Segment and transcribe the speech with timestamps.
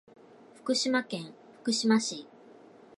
[0.55, 1.31] 福島県
[1.61, 2.27] 福島市